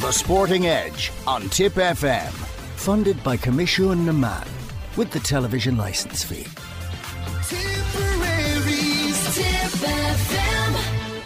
The 0.00 0.12
Sporting 0.12 0.66
Edge 0.66 1.12
on 1.26 1.50
Tip 1.50 1.74
FM. 1.74 2.30
Funded 2.76 3.22
by 3.22 3.36
Coimisiún 3.36 4.06
na 4.06 4.12
Meán 4.12 4.48
with 4.96 5.10
the 5.10 5.20
television 5.20 5.76
license 5.76 6.24
fee. 6.24 6.46
Tipperary's 7.46 9.34
Tip 9.36 9.44
FM. 9.44 11.22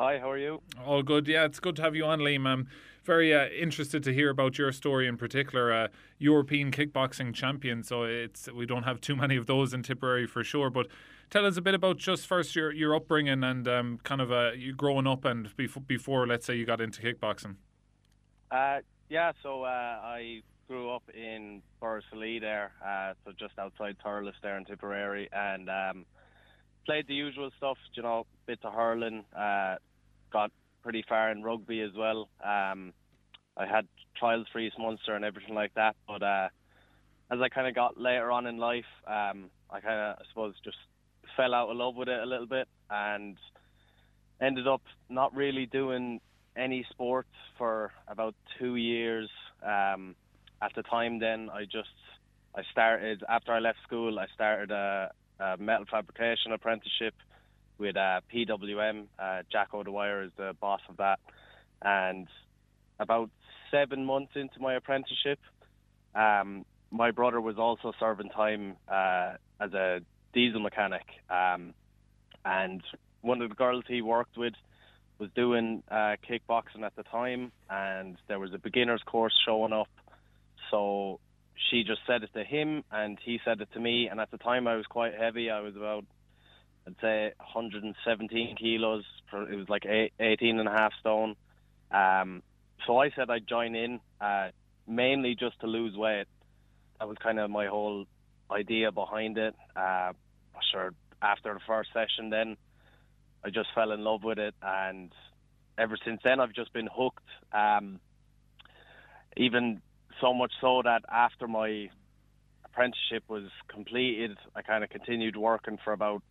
Hi, 0.00 0.18
how 0.18 0.30
are 0.30 0.38
you? 0.38 0.62
All 0.82 1.02
good. 1.02 1.28
Yeah, 1.28 1.44
it's 1.44 1.60
good 1.60 1.76
to 1.76 1.82
have 1.82 1.94
you 1.94 2.06
on, 2.06 2.20
Liam. 2.20 2.46
I'm 2.46 2.68
very 3.04 3.34
uh, 3.34 3.48
interested 3.48 4.02
to 4.04 4.14
hear 4.14 4.30
about 4.30 4.56
your 4.56 4.72
story 4.72 5.06
in 5.06 5.18
particular. 5.18 5.70
Uh, 5.70 5.88
European 6.18 6.70
kickboxing 6.70 7.34
champion, 7.34 7.82
so 7.82 8.04
it's 8.04 8.48
we 8.50 8.64
don't 8.64 8.84
have 8.84 9.02
too 9.02 9.16
many 9.16 9.36
of 9.36 9.44
those 9.44 9.74
in 9.74 9.82
Tipperary 9.82 10.26
for 10.26 10.42
sure. 10.42 10.70
But 10.70 10.86
tell 11.30 11.46
us 11.46 11.56
a 11.56 11.62
bit 11.62 11.74
about 11.74 11.98
just 11.98 12.26
first 12.26 12.54
your 12.54 12.72
your 12.72 12.94
upbringing 12.94 13.44
and 13.44 13.66
um, 13.68 13.98
kind 14.02 14.20
of 14.20 14.32
uh, 14.32 14.52
you 14.56 14.72
growing 14.74 15.06
up 15.06 15.24
and 15.24 15.54
before, 15.56 15.82
before 15.82 16.26
let's 16.26 16.46
say 16.46 16.54
you 16.56 16.64
got 16.64 16.80
into 16.80 17.00
kickboxing. 17.00 17.56
Uh, 18.50 18.80
yeah, 19.08 19.32
so 19.42 19.64
uh, 19.64 19.66
I 20.02 20.42
grew 20.68 20.90
up 20.90 21.02
in 21.14 21.62
Borrisoleigh 21.82 22.40
there, 22.40 22.72
uh, 22.84 23.12
so 23.24 23.32
just 23.38 23.58
outside 23.58 23.96
Thurles 24.04 24.32
there 24.42 24.56
in 24.56 24.64
Tipperary, 24.64 25.28
and 25.32 25.68
um, 25.68 26.06
played 26.86 27.06
the 27.06 27.14
usual 27.14 27.50
stuff, 27.56 27.78
you 27.94 28.02
know, 28.02 28.26
bit 28.46 28.60
of 28.62 28.72
hurling, 28.72 29.24
uh, 29.36 29.76
got 30.32 30.50
pretty 30.82 31.04
far 31.08 31.30
in 31.30 31.42
rugby 31.42 31.80
as 31.80 31.90
well. 31.96 32.28
Um, 32.42 32.92
I 33.56 33.66
had 33.66 33.86
trials 34.16 34.46
for 34.52 34.58
East 34.58 34.76
Munster 34.78 35.14
and 35.14 35.24
everything 35.24 35.54
like 35.54 35.74
that, 35.74 35.96
but 36.06 36.22
uh, 36.22 36.48
as 37.30 37.40
I 37.40 37.48
kind 37.48 37.66
of 37.66 37.74
got 37.74 37.98
later 38.00 38.30
on 38.30 38.46
in 38.46 38.58
life, 38.58 38.84
um, 39.06 39.50
I 39.70 39.80
kind 39.80 40.00
of, 40.00 40.16
I 40.18 40.22
suppose, 40.28 40.54
just 40.64 40.76
fell 41.36 41.54
out 41.54 41.70
of 41.70 41.76
love 41.76 41.94
with 41.96 42.08
it 42.08 42.20
a 42.20 42.26
little 42.26 42.46
bit 42.46 42.68
and 42.90 43.36
ended 44.40 44.66
up 44.66 44.82
not 45.08 45.34
really 45.34 45.66
doing 45.66 46.20
any 46.56 46.86
sports 46.90 47.28
for 47.58 47.92
about 48.08 48.34
two 48.58 48.76
years. 48.76 49.28
Um, 49.62 50.14
at 50.62 50.74
the 50.74 50.82
time, 50.82 51.18
then 51.18 51.50
I 51.50 51.64
just 51.64 51.88
I 52.54 52.62
started 52.70 53.22
after 53.28 53.52
I 53.52 53.58
left 53.58 53.78
school. 53.86 54.18
I 54.18 54.26
started 54.34 54.70
a, 54.70 55.10
a 55.40 55.56
metal 55.56 55.84
fabrication 55.90 56.52
apprenticeship 56.52 57.14
with 57.78 57.96
uh, 57.96 58.20
PWM. 58.32 59.06
Uh, 59.18 59.42
Jack 59.50 59.74
O'Dwyer 59.74 60.22
is 60.22 60.30
the 60.36 60.54
boss 60.60 60.80
of 60.88 60.96
that, 60.98 61.18
and 61.82 62.28
about 63.00 63.30
seven 63.70 64.04
months 64.04 64.32
into 64.36 64.60
my 64.60 64.74
apprenticeship, 64.74 65.40
um, 66.14 66.64
my 66.90 67.10
brother 67.10 67.40
was 67.40 67.58
also 67.58 67.92
serving 67.98 68.30
time 68.30 68.76
uh, 68.88 69.32
as 69.60 69.72
a 69.72 70.00
diesel 70.34 70.60
mechanic, 70.60 71.06
um, 71.30 71.72
and 72.44 72.82
one 73.22 73.40
of 73.40 73.48
the 73.48 73.54
girls 73.54 73.84
he 73.88 74.02
worked 74.02 74.36
with 74.36 74.54
was 75.18 75.30
doing 75.34 75.82
uh, 75.90 76.16
kickboxing 76.28 76.82
at 76.84 76.94
the 76.96 77.04
time, 77.04 77.52
and 77.70 78.16
there 78.28 78.38
was 78.38 78.52
a 78.52 78.58
beginners 78.58 79.00
course 79.06 79.32
showing 79.46 79.72
up. 79.72 79.88
So 80.70 81.20
she 81.70 81.84
just 81.84 82.00
said 82.06 82.22
it 82.22 82.32
to 82.34 82.44
him, 82.44 82.84
and 82.90 83.18
he 83.24 83.40
said 83.44 83.60
it 83.60 83.68
to 83.72 83.80
me. 83.80 84.08
And 84.08 84.20
at 84.20 84.30
the 84.30 84.38
time, 84.38 84.66
I 84.66 84.76
was 84.76 84.86
quite 84.86 85.14
heavy. 85.14 85.50
I 85.50 85.60
was 85.60 85.76
about, 85.76 86.04
I'd 86.86 86.96
say, 87.00 87.32
117 87.38 88.56
kilos. 88.56 89.04
It 89.32 89.56
was 89.56 89.68
like 89.68 89.86
eight, 89.86 90.12
18 90.18 90.58
and 90.58 90.68
a 90.68 90.72
half 90.72 90.92
stone. 91.00 91.36
Um, 91.90 92.42
so 92.86 92.98
I 92.98 93.10
said 93.10 93.30
I'd 93.30 93.46
join 93.46 93.74
in, 93.74 94.00
uh, 94.20 94.48
mainly 94.86 95.34
just 95.34 95.60
to 95.60 95.66
lose 95.66 95.96
weight. 95.96 96.26
That 96.98 97.08
was 97.08 97.16
kind 97.22 97.38
of 97.38 97.50
my 97.50 97.66
whole 97.66 98.06
idea 98.50 98.92
behind 98.92 99.38
it. 99.38 99.54
Uh, 99.74 100.12
sure, 100.72 100.92
after 101.22 101.54
the 101.54 101.60
first 101.66 101.90
session, 101.92 102.30
then 102.30 102.56
I 103.44 103.50
just 103.50 103.68
fell 103.74 103.92
in 103.92 104.00
love 104.02 104.24
with 104.24 104.38
it, 104.38 104.54
and 104.62 105.12
ever 105.78 105.96
since 106.04 106.20
then, 106.24 106.40
I've 106.40 106.52
just 106.52 106.72
been 106.72 106.88
hooked. 106.92 107.28
Um, 107.52 108.00
even 109.36 109.82
so 110.20 110.32
much 110.32 110.52
so 110.60 110.82
that 110.84 111.02
after 111.12 111.48
my 111.48 111.90
apprenticeship 112.64 113.24
was 113.28 113.44
completed, 113.68 114.38
I 114.54 114.62
kind 114.62 114.84
of 114.84 114.90
continued 114.90 115.36
working 115.36 115.78
for 115.84 115.92
about 115.92 116.22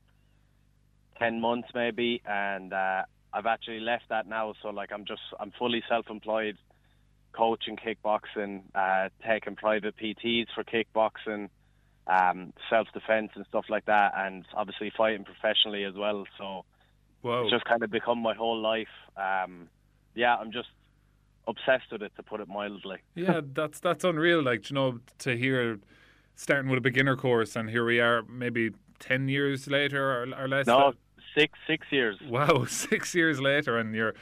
ten 1.18 1.42
months, 1.42 1.70
maybe, 1.74 2.22
and 2.26 2.74
uh, 2.74 3.04
I've 3.34 3.46
actually 3.46 3.80
left 3.80 4.06
that 4.10 4.28
now. 4.28 4.54
So 4.62 4.70
like, 4.70 4.92
I'm 4.92 5.06
just 5.06 5.22
I'm 5.40 5.52
fully 5.58 5.84
self-employed, 5.90 6.58
coaching 7.34 7.78
kickboxing, 7.78 8.64
uh, 8.74 9.10
taking 9.28 9.56
private 9.56 9.96
PTs 9.98 10.48
for 10.56 10.64
kickboxing. 10.64 11.50
Um, 12.06 12.52
self-defense 12.70 13.32
and 13.36 13.46
stuff 13.48 13.66
like 13.70 13.86
that, 13.86 14.12
and 14.18 14.46
obviously 14.54 14.92
fighting 14.96 15.24
professionally 15.24 15.86
as 15.86 15.94
well. 15.96 16.26
So 16.38 16.66
Whoa. 17.22 17.44
it's 17.44 17.52
just 17.52 17.64
kind 17.64 17.82
of 17.82 17.90
become 17.90 18.20
my 18.20 18.34
whole 18.34 18.60
life. 18.60 18.94
Um, 19.16 19.70
yeah, 20.14 20.36
I'm 20.36 20.52
just 20.52 20.68
obsessed 21.48 21.92
with 21.92 22.02
it, 22.02 22.12
to 22.18 22.24
put 22.24 22.42
it 22.42 22.48
mildly. 22.50 22.98
yeah, 23.16 23.40
that's 23.54 23.80
that's 23.80 24.04
unreal. 24.04 24.44
Like 24.44 24.70
you 24.70 24.74
know, 24.74 25.00
to 25.20 25.38
hear 25.38 25.80
starting 26.36 26.70
with 26.70 26.78
a 26.78 26.82
beginner 26.82 27.16
course, 27.16 27.56
and 27.56 27.70
here 27.70 27.86
we 27.86 28.00
are, 28.00 28.24
maybe 28.24 28.72
ten 29.00 29.30
years 29.30 29.68
later 29.68 30.24
or, 30.24 30.28
or 30.38 30.48
less. 30.48 30.68
No, 30.68 30.94
six 31.38 31.58
six 31.68 31.88
years. 31.90 32.18
Wow, 32.28 32.66
six 32.68 33.16
years 33.16 33.40
later, 33.40 33.78
and 33.78 33.96
you're 33.96 34.14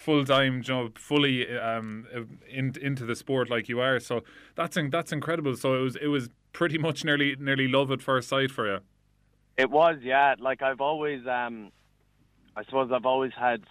full 0.00 0.24
time, 0.24 0.62
you 0.66 0.74
know, 0.74 0.90
fully 0.94 1.58
um, 1.58 2.06
in, 2.48 2.74
into 2.80 3.04
the 3.04 3.14
sport 3.14 3.50
like 3.50 3.68
you 3.68 3.80
are. 3.80 4.00
So 4.00 4.22
that's 4.54 4.76
that's 4.90 5.12
incredible. 5.12 5.56
So 5.56 5.74
it 5.74 5.82
was 5.82 5.96
it 5.96 6.06
was 6.08 6.30
pretty 6.52 6.78
much 6.78 7.04
nearly 7.04 7.36
nearly 7.38 7.68
love 7.68 7.90
at 7.90 8.02
first 8.02 8.28
sight 8.28 8.50
for 8.50 8.66
you. 8.66 8.80
It 9.56 9.70
was, 9.70 9.98
yeah. 10.02 10.34
Like 10.38 10.62
I've 10.62 10.80
always, 10.80 11.26
um, 11.26 11.70
I 12.56 12.64
suppose 12.64 12.90
I've 12.92 13.06
always 13.06 13.32
had 13.38 13.62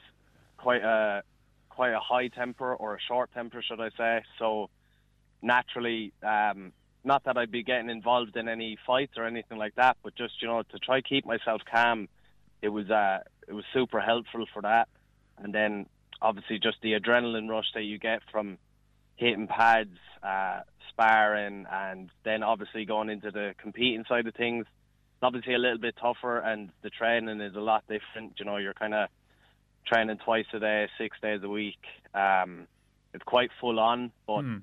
quite 0.57 0.83
a 0.83 1.23
quite 1.69 1.93
a 1.93 1.99
high 1.99 2.27
temper 2.27 2.75
or 2.75 2.95
a 2.95 2.99
short 3.07 3.31
temper, 3.33 3.61
should 3.61 3.79
I 3.79 3.89
say? 3.97 4.23
So 4.37 4.69
naturally, 5.41 6.11
um, 6.21 6.73
not 7.03 7.23
that 7.23 7.37
I'd 7.37 7.51
be 7.51 7.63
getting 7.63 7.89
involved 7.89 8.35
in 8.35 8.49
any 8.49 8.77
fights 8.85 9.13
or 9.17 9.25
anything 9.25 9.57
like 9.57 9.75
that, 9.75 9.97
but 10.03 10.15
just 10.15 10.41
you 10.41 10.47
know 10.47 10.63
to 10.63 10.79
try 10.79 11.01
keep 11.01 11.25
myself 11.25 11.61
calm. 11.71 12.07
It 12.61 12.69
was 12.69 12.89
uh, 12.89 13.19
it 13.47 13.53
was 13.53 13.63
super 13.73 14.01
helpful 14.01 14.45
for 14.53 14.61
that, 14.61 14.89
and 15.37 15.53
then 15.53 15.85
obviously 16.21 16.59
just 16.59 16.77
the 16.81 16.93
adrenaline 16.93 17.49
rush 17.49 17.71
that 17.73 17.83
you 17.83 17.97
get 17.97 18.21
from 18.31 18.57
hitting 19.19 19.47
pads, 19.47 19.97
uh, 20.23 20.61
sparring, 20.87 21.65
and 21.69 22.09
then 22.23 22.41
obviously 22.41 22.85
going 22.85 23.09
into 23.09 23.31
the 23.31 23.53
competing 23.57 24.05
side 24.07 24.25
of 24.25 24.33
things. 24.33 24.65
It's 24.65 25.23
obviously 25.23 25.53
a 25.53 25.59
little 25.59 25.77
bit 25.77 25.95
tougher, 26.01 26.39
and 26.39 26.69
the 26.81 26.89
training 26.89 27.41
is 27.41 27.55
a 27.55 27.59
lot 27.59 27.83
different. 27.89 28.39
You 28.39 28.45
know, 28.45 28.55
you're 28.57 28.73
kind 28.73 28.93
of 28.93 29.09
training 29.85 30.17
twice 30.23 30.45
a 30.53 30.59
day, 30.59 30.87
six 30.97 31.17
days 31.21 31.41
a 31.43 31.49
week. 31.49 31.83
Um, 32.13 32.67
it's 33.13 33.23
quite 33.25 33.51
full 33.59 33.79
on, 33.79 34.11
but 34.25 34.41
Hmm. 34.41 34.57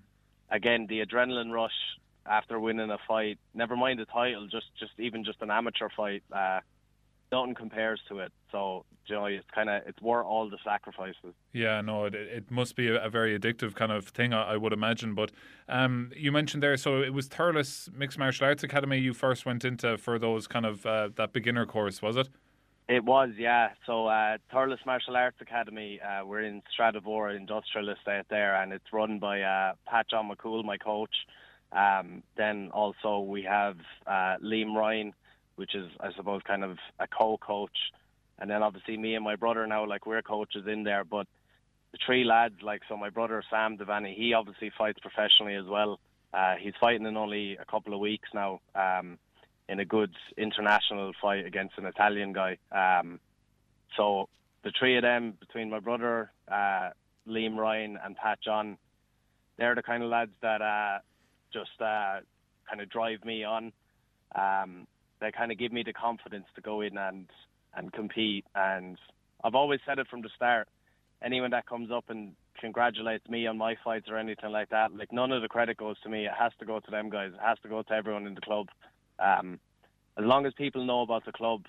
again, 0.50 0.86
the 0.86 1.04
adrenaline 1.04 1.52
rush 1.52 1.98
after 2.24 2.58
winning 2.58 2.90
a 2.90 2.98
fight, 3.06 3.38
never 3.52 3.76
mind 3.76 3.98
the 3.98 4.06
title, 4.06 4.46
just 4.46 4.74
just 4.80 4.92
even 4.98 5.22
just 5.22 5.42
an 5.42 5.50
amateur 5.50 5.90
fight, 5.94 6.22
uh, 6.32 6.60
nothing 7.32 7.54
compares 7.54 8.00
to 8.08 8.20
it. 8.20 8.32
So 8.52 8.84
you 9.06 9.14
know, 9.14 9.26
it's 9.26 9.46
kind 9.54 9.68
of 9.68 9.82
it's 9.86 10.00
worth 10.00 10.26
all 10.26 10.48
the 10.50 10.58
sacrifices. 10.64 11.34
Yeah, 11.52 11.80
no, 11.80 12.06
it, 12.06 12.14
it 12.14 12.50
must 12.50 12.76
be 12.76 12.88
a, 12.88 13.04
a 13.04 13.08
very 13.08 13.38
addictive 13.38 13.74
kind 13.74 13.92
of 13.92 14.08
thing, 14.08 14.32
I, 14.32 14.54
I 14.54 14.56
would 14.56 14.72
imagine. 14.72 15.14
But 15.14 15.32
um, 15.68 16.10
you 16.16 16.32
mentioned 16.32 16.62
there, 16.62 16.76
so 16.76 17.02
it 17.02 17.12
was 17.12 17.28
Thurles 17.28 17.92
Mixed 17.92 18.18
Martial 18.18 18.46
Arts 18.46 18.62
Academy 18.62 18.98
you 18.98 19.14
first 19.14 19.46
went 19.46 19.64
into 19.64 19.96
for 19.98 20.18
those 20.18 20.46
kind 20.46 20.66
of 20.66 20.84
uh, 20.86 21.10
that 21.16 21.32
beginner 21.32 21.66
course, 21.66 22.02
was 22.02 22.16
it? 22.16 22.28
It 22.88 23.04
was, 23.04 23.30
yeah. 23.36 23.70
So 23.84 24.06
uh, 24.06 24.38
Thurles 24.52 24.84
Martial 24.86 25.16
Arts 25.16 25.38
Academy, 25.40 26.00
uh, 26.00 26.24
we're 26.24 26.42
in 26.42 26.62
Stradavoher 26.78 27.36
Industrial 27.36 27.88
Estate 27.88 28.26
there, 28.30 28.60
and 28.62 28.72
it's 28.72 28.92
run 28.92 29.18
by 29.18 29.42
uh, 29.42 29.72
Pat 29.88 30.08
John 30.08 30.30
McCool, 30.30 30.64
my 30.64 30.76
coach. 30.76 31.14
Um, 31.72 32.22
then 32.36 32.70
also 32.72 33.18
we 33.18 33.42
have 33.42 33.76
uh, 34.06 34.36
Liam 34.42 34.74
Ryan, 34.74 35.14
which 35.56 35.74
is, 35.74 35.90
I 36.00 36.12
suppose, 36.12 36.42
kind 36.46 36.64
of 36.64 36.78
a 36.98 37.06
co-coach. 37.06 37.92
And 38.38 38.50
then 38.50 38.62
obviously 38.62 38.96
me 38.96 39.14
and 39.14 39.24
my 39.24 39.36
brother 39.36 39.66
now, 39.66 39.86
like 39.86 40.06
we're 40.06 40.22
coaches 40.22 40.66
in 40.66 40.84
there. 40.84 41.04
But 41.04 41.26
the 41.92 41.98
three 42.04 42.24
lads, 42.24 42.56
like 42.62 42.82
so, 42.88 42.96
my 42.96 43.10
brother 43.10 43.42
Sam 43.50 43.76
Devaney, 43.76 44.14
he 44.14 44.34
obviously 44.34 44.70
fights 44.76 44.98
professionally 45.00 45.54
as 45.54 45.66
well. 45.66 45.98
Uh, 46.32 46.54
he's 46.60 46.74
fighting 46.80 47.06
in 47.06 47.16
only 47.16 47.56
a 47.56 47.64
couple 47.64 47.94
of 47.94 48.00
weeks 48.00 48.28
now. 48.34 48.60
Um, 48.74 49.18
in 49.68 49.80
a 49.80 49.84
good 49.84 50.14
international 50.36 51.12
fight 51.20 51.44
against 51.44 51.76
an 51.78 51.86
Italian 51.86 52.32
guy. 52.32 52.56
Um, 52.70 53.18
so 53.96 54.28
the 54.62 54.72
three 54.78 54.96
of 54.96 55.02
them, 55.02 55.34
between 55.40 55.70
my 55.70 55.80
brother, 55.80 56.30
uh, 56.50 56.90
Liam 57.28 57.56
Ryan, 57.56 57.98
and 58.02 58.16
Pat 58.16 58.38
John, 58.40 58.78
they're 59.56 59.74
the 59.74 59.82
kind 59.82 60.02
of 60.02 60.10
lads 60.10 60.32
that 60.42 60.62
uh, 60.62 60.98
just 61.52 61.80
uh, 61.80 62.20
kind 62.68 62.80
of 62.80 62.88
drive 62.88 63.24
me 63.24 63.44
on. 63.44 63.72
Um, 64.34 64.86
they 65.20 65.32
kind 65.32 65.52
of 65.52 65.58
give 65.58 65.72
me 65.72 65.82
the 65.82 65.92
confidence 65.92 66.46
to 66.54 66.60
go 66.60 66.80
in 66.80 66.96
and 66.96 67.26
and 67.74 67.92
compete. 67.92 68.44
And 68.54 68.98
I've 69.44 69.54
always 69.54 69.80
said 69.86 69.98
it 69.98 70.08
from 70.08 70.22
the 70.22 70.30
start. 70.34 70.68
Anyone 71.22 71.50
that 71.50 71.66
comes 71.66 71.90
up 71.90 72.04
and 72.08 72.32
congratulates 72.58 73.28
me 73.28 73.46
on 73.46 73.58
my 73.58 73.76
fights 73.84 74.06
or 74.10 74.16
anything 74.16 74.50
like 74.50 74.70
that, 74.70 74.94
like 74.94 75.12
none 75.12 75.32
of 75.32 75.42
the 75.42 75.48
credit 75.48 75.76
goes 75.76 75.96
to 76.02 76.08
me. 76.08 76.26
It 76.26 76.32
has 76.38 76.52
to 76.58 76.66
go 76.66 76.80
to 76.80 76.90
them 76.90 77.10
guys. 77.10 77.32
It 77.34 77.40
has 77.40 77.58
to 77.62 77.68
go 77.68 77.82
to 77.82 77.92
everyone 77.92 78.26
in 78.26 78.34
the 78.34 78.40
club. 78.40 78.68
Um, 79.18 79.60
as 80.18 80.24
long 80.24 80.46
as 80.46 80.54
people 80.54 80.84
know 80.84 81.02
about 81.02 81.24
the 81.24 81.32
club, 81.32 81.62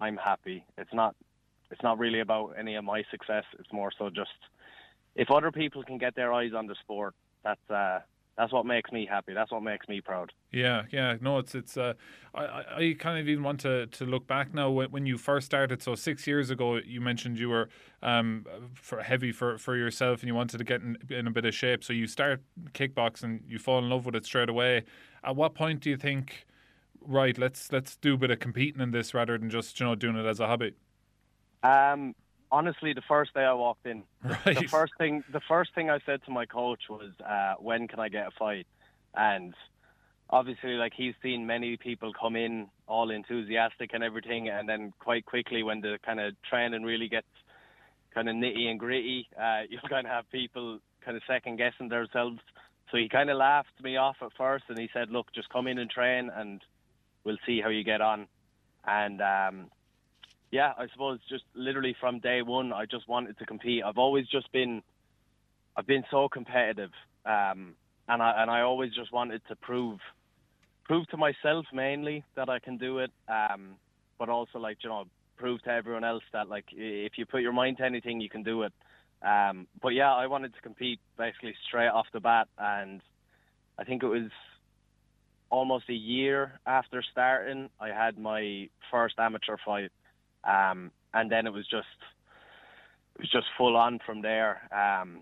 I'm 0.00 0.16
happy. 0.16 0.64
It's 0.76 0.92
not 0.92 1.14
it's 1.70 1.82
not 1.82 1.98
really 1.98 2.20
about 2.20 2.54
any 2.58 2.76
of 2.76 2.84
my 2.84 3.02
success. 3.10 3.44
It's 3.58 3.72
more 3.72 3.90
so 3.96 4.10
just 4.10 4.30
if 5.14 5.30
other 5.30 5.50
people 5.50 5.82
can 5.82 5.98
get 5.98 6.14
their 6.14 6.32
eyes 6.32 6.52
on 6.54 6.66
the 6.66 6.76
sport, 6.76 7.14
that's 7.42 7.70
uh, 7.70 8.00
that's 8.38 8.52
what 8.52 8.64
makes 8.64 8.92
me 8.92 9.04
happy. 9.04 9.34
That's 9.34 9.50
what 9.50 9.64
makes 9.64 9.88
me 9.88 10.00
proud. 10.00 10.32
Yeah, 10.52 10.84
yeah, 10.92 11.16
no, 11.20 11.38
it's 11.38 11.56
it's. 11.56 11.76
Uh, 11.76 11.94
I 12.32 12.62
I 12.76 12.96
kind 12.96 13.18
of 13.18 13.28
even 13.28 13.42
want 13.42 13.58
to 13.60 13.88
to 13.88 14.06
look 14.06 14.28
back 14.28 14.54
now 14.54 14.70
when, 14.70 14.92
when 14.92 15.06
you 15.06 15.18
first 15.18 15.46
started. 15.46 15.82
So 15.82 15.96
six 15.96 16.24
years 16.24 16.48
ago, 16.48 16.76
you 16.76 17.00
mentioned 17.00 17.36
you 17.36 17.48
were 17.48 17.68
um 18.00 18.46
for 18.74 19.02
heavy 19.02 19.32
for 19.32 19.58
for 19.58 19.76
yourself, 19.76 20.20
and 20.20 20.28
you 20.28 20.36
wanted 20.36 20.58
to 20.58 20.64
get 20.64 20.82
in, 20.82 20.96
in 21.10 21.26
a 21.26 21.32
bit 21.32 21.44
of 21.44 21.52
shape. 21.52 21.82
So 21.82 21.92
you 21.92 22.06
start 22.06 22.40
kickboxing, 22.74 23.40
you 23.48 23.58
fall 23.58 23.80
in 23.80 23.90
love 23.90 24.06
with 24.06 24.14
it 24.14 24.24
straight 24.24 24.48
away. 24.48 24.84
At 25.24 25.34
what 25.34 25.56
point 25.56 25.80
do 25.80 25.90
you 25.90 25.96
think, 25.96 26.46
right, 27.00 27.36
let's 27.36 27.72
let's 27.72 27.96
do 27.96 28.14
a 28.14 28.16
bit 28.16 28.30
of 28.30 28.38
competing 28.38 28.80
in 28.80 28.92
this 28.92 29.14
rather 29.14 29.36
than 29.36 29.50
just 29.50 29.80
you 29.80 29.86
know 29.86 29.96
doing 29.96 30.14
it 30.14 30.26
as 30.26 30.38
a 30.38 30.46
hobby? 30.46 30.74
Um, 31.64 32.14
honestly, 32.50 32.92
the 32.92 33.02
first 33.02 33.34
day 33.34 33.44
I 33.44 33.52
walked 33.52 33.86
in, 33.86 34.04
Right. 34.22 34.56
the 34.56 34.68
first 34.68 34.92
thing 34.98 35.24
the 35.32 35.40
first 35.48 35.74
thing 35.74 35.90
I 35.90 35.98
said 36.06 36.22
to 36.24 36.30
my 36.30 36.46
coach 36.46 36.88
was, 36.88 37.12
uh, 37.20 37.54
"When 37.58 37.88
can 37.88 38.00
I 38.00 38.08
get 38.08 38.26
a 38.26 38.30
fight?" 38.32 38.66
And 39.14 39.54
obviously, 40.30 40.74
like 40.74 40.92
he's 40.94 41.14
seen 41.22 41.46
many 41.46 41.76
people 41.76 42.12
come 42.12 42.36
in 42.36 42.68
all 42.86 43.10
enthusiastic 43.10 43.90
and 43.94 44.02
everything, 44.04 44.48
and 44.48 44.68
then 44.68 44.92
quite 44.98 45.24
quickly, 45.26 45.62
when 45.62 45.80
the 45.80 45.98
kind 46.04 46.20
of 46.20 46.40
training 46.42 46.82
really 46.82 47.08
gets 47.08 47.26
kind 48.14 48.28
of 48.28 48.34
nitty 48.34 48.66
and 48.70 48.78
gritty, 48.80 49.28
uh, 49.40 49.62
you'll 49.68 49.80
kind 49.88 50.06
of 50.06 50.12
have 50.12 50.30
people 50.30 50.80
kind 51.04 51.16
of 51.16 51.22
second 51.26 51.56
guessing 51.56 51.88
themselves. 51.88 52.38
So 52.90 52.96
he 52.96 53.08
kind 53.08 53.28
of 53.28 53.36
laughed 53.36 53.78
me 53.82 53.96
off 53.96 54.16
at 54.22 54.32
first, 54.36 54.64
and 54.68 54.78
he 54.78 54.88
said, 54.92 55.10
"Look, 55.10 55.32
just 55.34 55.48
come 55.50 55.66
in 55.66 55.78
and 55.78 55.90
train, 55.90 56.30
and 56.34 56.62
we'll 57.24 57.38
see 57.46 57.60
how 57.60 57.68
you 57.68 57.84
get 57.84 58.00
on." 58.00 58.26
And 58.86 59.20
um, 59.20 59.70
yeah, 60.50 60.72
I 60.78 60.86
suppose 60.92 61.18
just 61.28 61.44
literally 61.54 61.94
from 62.00 62.20
day 62.20 62.42
one, 62.42 62.72
I 62.72 62.86
just 62.86 63.08
wanted 63.08 63.38
to 63.38 63.46
compete. 63.46 63.82
I've 63.84 63.98
always 63.98 64.26
just 64.28 64.50
been, 64.52 64.82
I've 65.76 65.86
been 65.86 66.04
so 66.10 66.28
competitive, 66.28 66.90
um, 67.26 67.74
and 68.08 68.22
I 68.22 68.42
and 68.42 68.50
I 68.50 68.62
always 68.62 68.92
just 68.94 69.12
wanted 69.12 69.42
to 69.48 69.56
prove, 69.56 69.98
prove 70.84 71.06
to 71.08 71.16
myself 71.16 71.66
mainly 71.72 72.24
that 72.36 72.48
I 72.48 72.58
can 72.58 72.78
do 72.78 72.98
it, 72.98 73.10
um, 73.28 73.76
but 74.18 74.28
also 74.28 74.58
like 74.58 74.78
you 74.82 74.88
know 74.88 75.04
prove 75.36 75.62
to 75.62 75.70
everyone 75.70 76.04
else 76.04 76.24
that 76.32 76.48
like 76.48 76.64
if 76.72 77.12
you 77.16 77.26
put 77.26 77.42
your 77.42 77.52
mind 77.52 77.76
to 77.78 77.84
anything, 77.84 78.20
you 78.20 78.30
can 78.30 78.42
do 78.42 78.62
it. 78.62 78.72
Um, 79.22 79.66
but 79.82 79.90
yeah, 79.90 80.14
I 80.14 80.28
wanted 80.28 80.54
to 80.54 80.60
compete 80.62 81.00
basically 81.18 81.54
straight 81.66 81.88
off 81.88 82.06
the 82.12 82.20
bat, 82.20 82.48
and 82.58 83.02
I 83.78 83.84
think 83.84 84.02
it 84.02 84.08
was 84.08 84.30
almost 85.50 85.88
a 85.88 85.94
year 85.94 86.60
after 86.66 87.02
starting, 87.10 87.68
I 87.80 87.88
had 87.88 88.18
my 88.18 88.68
first 88.90 89.14
amateur 89.18 89.56
fight 89.64 89.90
um, 90.48 90.90
and 91.14 91.30
then 91.30 91.46
it 91.46 91.52
was 91.52 91.66
just 91.66 91.86
it 93.14 93.22
was 93.22 93.30
just 93.30 93.46
full 93.56 93.76
on 93.76 93.98
from 94.04 94.22
there. 94.22 94.62
Um, 94.72 95.20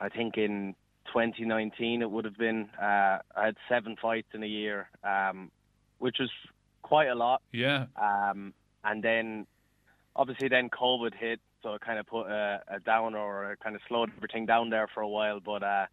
I 0.00 0.08
think 0.08 0.36
in 0.36 0.74
2019 1.06 2.02
it 2.02 2.10
would 2.10 2.24
have 2.24 2.36
been 2.36 2.68
uh, 2.80 3.18
I 3.36 3.44
had 3.46 3.56
seven 3.68 3.96
fights 4.00 4.28
in 4.34 4.42
a 4.42 4.46
year, 4.46 4.88
um, 5.02 5.50
which 5.98 6.16
was 6.20 6.30
quite 6.82 7.08
a 7.08 7.14
lot. 7.14 7.42
Yeah, 7.52 7.86
Um, 7.96 8.52
and 8.84 9.02
then 9.02 9.46
obviously 10.16 10.48
then 10.48 10.68
COVID 10.70 11.14
hit, 11.14 11.40
so 11.62 11.74
it 11.74 11.80
kind 11.80 11.98
of 11.98 12.06
put 12.06 12.26
a, 12.26 12.62
a 12.68 12.80
downer 12.80 13.18
or 13.18 13.56
kind 13.62 13.74
of 13.74 13.82
slowed 13.88 14.10
everything 14.16 14.46
down 14.46 14.70
there 14.70 14.88
for 14.92 15.00
a 15.00 15.08
while. 15.08 15.40
But 15.40 15.62
uh, 15.62 15.86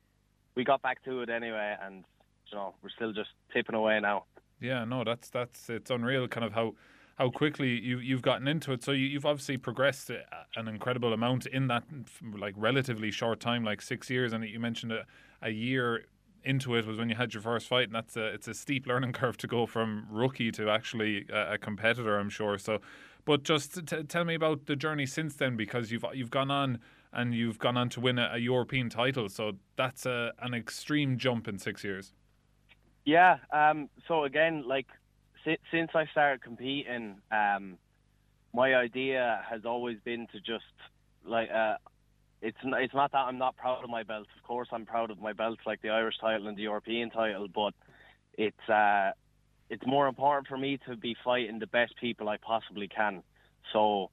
we 0.56 0.64
got 0.64 0.82
back 0.82 1.04
to 1.06 1.22
it 1.22 1.30
anyway, 1.30 1.76
and 1.82 2.04
you 2.52 2.58
know 2.58 2.76
we're 2.84 2.90
still 2.90 3.14
just 3.14 3.30
tipping 3.54 3.76
away 3.76 4.00
now. 4.00 4.26
yeah, 4.60 4.84
no, 4.84 5.04
that's 5.04 5.30
that's 5.30 5.70
it's 5.70 5.90
unreal, 5.92 6.28
kind 6.28 6.46
of 6.46 6.54
how. 6.54 6.76
How 7.22 7.30
quickly 7.30 7.80
you 7.80 8.00
you've 8.00 8.24
gotten 8.24 8.48
into 8.48 8.72
it, 8.72 8.84
so 8.84 8.94
you, 8.94 9.06
you've 9.06 9.28
obviously 9.28 9.56
progressed 9.56 10.10
an 10.56 10.68
incredible 10.68 11.14
amount 11.14 11.46
in 11.46 11.68
that 11.68 11.84
like 12.36 12.56
relatively 12.58 13.12
short 13.12 13.40
time, 13.40 13.64
like 13.64 13.80
six 13.84 14.10
years. 14.10 14.34
And 14.34 14.44
you 14.44 14.60
mentioned 14.60 14.92
a, 14.92 15.06
a 15.44 15.52
year 15.52 16.06
into 16.44 16.74
it 16.74 16.88
was 16.88 16.98
when 16.98 17.10
you 17.10 17.16
had 17.16 17.32
your 17.32 17.44
first 17.44 17.68
fight, 17.68 17.84
and 17.90 17.94
that's 17.94 18.18
a 18.18 18.26
it's 18.26 18.48
a 18.48 18.56
steep 18.56 18.88
learning 18.88 19.14
curve 19.20 19.38
to 19.38 19.46
go 19.46 19.68
from 19.68 20.08
rookie 20.10 20.52
to 20.54 20.72
actually 20.72 21.28
a, 21.32 21.54
a 21.54 21.58
competitor. 21.60 22.18
I'm 22.18 22.32
sure. 22.32 22.58
So, 22.58 22.80
but 23.24 23.44
just 23.44 23.88
t- 23.88 24.02
tell 24.02 24.26
me 24.26 24.34
about 24.34 24.66
the 24.66 24.76
journey 24.76 25.06
since 25.06 25.36
then, 25.36 25.56
because 25.56 25.92
you've 25.92 26.06
you've 26.16 26.32
gone 26.32 26.50
on 26.50 26.80
and 27.14 27.36
you've 27.36 27.60
gone 27.60 27.78
on 27.78 27.90
to 27.90 28.00
win 28.00 28.18
a, 28.18 28.32
a 28.34 28.40
European 28.40 28.90
title. 28.90 29.30
So 29.30 29.52
that's 29.76 30.08
a, 30.08 30.34
an 30.42 30.56
extreme 30.56 31.20
jump 31.20 31.48
in 31.48 31.60
six 31.60 31.84
years. 31.84 32.14
Yeah. 33.06 33.38
Um, 33.54 33.90
so 34.08 34.24
again, 34.24 34.64
like 34.68 34.88
si- 35.46 35.58
since 35.72 35.92
I 35.94 36.06
started 36.08 36.42
competing, 36.42 37.16
um, 37.32 37.78
my 38.54 38.76
idea 38.76 39.44
has 39.50 39.66
always 39.66 39.98
been 40.04 40.28
to 40.34 40.40
just 40.40 40.66
like 41.26 41.50
uh, 41.52 41.76
it's 42.42 42.58
n- 42.64 42.74
it's 42.76 42.94
not 42.94 43.12
that 43.12 43.20
I'm 43.20 43.38
not 43.38 43.56
proud 43.56 43.84
of 43.84 43.90
my 43.90 44.04
belts. 44.04 44.30
Of 44.38 44.44
course, 44.44 44.68
I'm 44.72 44.86
proud 44.86 45.12
of 45.12 45.20
my 45.20 45.34
belts, 45.34 45.62
like 45.66 45.82
the 45.82 45.90
Irish 45.90 46.16
title 46.20 46.48
and 46.48 46.58
the 46.58 46.64
European 46.64 47.10
title. 47.10 47.48
But 47.54 47.74
it's 48.38 48.70
uh, 48.70 49.12
it's 49.70 49.86
more 49.86 50.08
important 50.08 50.48
for 50.48 50.58
me 50.58 50.80
to 50.88 50.96
be 50.96 51.16
fighting 51.24 51.60
the 51.60 51.68
best 51.68 51.94
people 52.00 52.28
I 52.30 52.38
possibly 52.38 52.88
can. 52.88 53.24
So 53.72 54.10